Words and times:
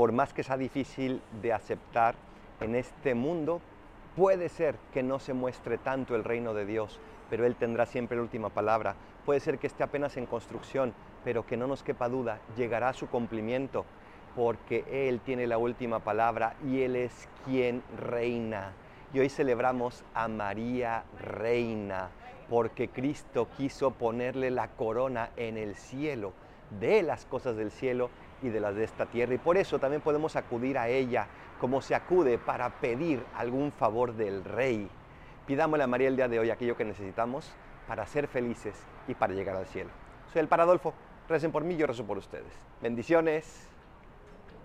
por 0.00 0.12
más 0.12 0.32
que 0.32 0.42
sea 0.42 0.56
difícil 0.56 1.20
de 1.42 1.52
aceptar 1.52 2.14
en 2.62 2.74
este 2.74 3.14
mundo, 3.14 3.60
puede 4.16 4.48
ser 4.48 4.76
que 4.94 5.02
no 5.02 5.18
se 5.18 5.34
muestre 5.34 5.76
tanto 5.76 6.16
el 6.16 6.24
reino 6.24 6.54
de 6.54 6.64
Dios, 6.64 6.98
pero 7.28 7.44
Él 7.44 7.54
tendrá 7.54 7.84
siempre 7.84 8.16
la 8.16 8.22
última 8.22 8.48
palabra. 8.48 8.94
Puede 9.26 9.40
ser 9.40 9.58
que 9.58 9.66
esté 9.66 9.82
apenas 9.82 10.16
en 10.16 10.24
construcción, 10.24 10.94
pero 11.22 11.44
que 11.44 11.58
no 11.58 11.66
nos 11.66 11.82
quepa 11.82 12.08
duda, 12.08 12.40
llegará 12.56 12.88
a 12.88 12.92
su 12.94 13.08
cumplimiento, 13.08 13.84
porque 14.34 14.86
Él 14.90 15.20
tiene 15.20 15.46
la 15.46 15.58
última 15.58 15.98
palabra 15.98 16.54
y 16.66 16.80
Él 16.80 16.96
es 16.96 17.28
quien 17.44 17.82
reina. 17.98 18.72
Y 19.12 19.18
hoy 19.18 19.28
celebramos 19.28 20.02
a 20.14 20.28
María 20.28 21.04
Reina, 21.20 22.08
porque 22.48 22.88
Cristo 22.88 23.48
quiso 23.54 23.90
ponerle 23.90 24.50
la 24.50 24.68
corona 24.68 25.28
en 25.36 25.58
el 25.58 25.74
cielo, 25.74 26.32
de 26.80 27.02
las 27.02 27.26
cosas 27.26 27.54
del 27.54 27.70
cielo 27.70 28.08
y 28.42 28.48
de 28.48 28.60
las 28.60 28.74
de 28.74 28.84
esta 28.84 29.06
tierra. 29.06 29.34
Y 29.34 29.38
por 29.38 29.56
eso 29.56 29.78
también 29.78 30.02
podemos 30.02 30.36
acudir 30.36 30.78
a 30.78 30.88
ella 30.88 31.26
como 31.60 31.82
se 31.82 31.94
acude 31.94 32.38
para 32.38 32.70
pedir 32.70 33.22
algún 33.36 33.72
favor 33.72 34.14
del 34.14 34.44
Rey. 34.44 34.88
Pidámosle 35.46 35.84
a 35.84 35.86
María 35.86 36.08
el 36.08 36.16
día 36.16 36.28
de 36.28 36.38
hoy 36.38 36.50
aquello 36.50 36.76
que 36.76 36.84
necesitamos 36.84 37.52
para 37.86 38.06
ser 38.06 38.28
felices 38.28 38.74
y 39.08 39.14
para 39.14 39.34
llegar 39.34 39.56
al 39.56 39.66
cielo. 39.66 39.90
Soy 40.32 40.40
el 40.40 40.48
Paradolfo. 40.48 40.94
Recen 41.28 41.52
por 41.52 41.64
mí, 41.64 41.76
yo 41.76 41.86
rezo 41.86 42.04
por 42.04 42.18
ustedes. 42.18 42.52
Bendiciones. 42.80 43.68